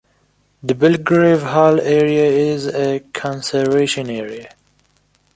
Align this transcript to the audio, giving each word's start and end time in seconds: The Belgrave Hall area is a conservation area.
The 0.63 0.73
Belgrave 0.73 1.43
Hall 1.43 1.79
area 1.79 2.23
is 2.25 2.65
a 2.65 3.01
conservation 3.13 4.09
area. 4.09 4.55